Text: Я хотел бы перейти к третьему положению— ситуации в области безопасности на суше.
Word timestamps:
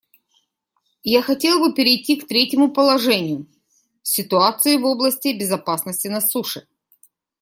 Я 1.03 1.21
хотел 1.21 1.59
бы 1.59 1.75
перейти 1.75 2.15
к 2.15 2.25
третьему 2.27 2.71
положению— 2.73 3.45
ситуации 4.01 4.75
в 4.77 4.83
области 4.85 5.31
безопасности 5.31 6.07
на 6.07 6.21
суше. 6.21 6.67